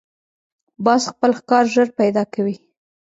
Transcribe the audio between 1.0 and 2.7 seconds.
خپل ښکار ژر پیدا کوي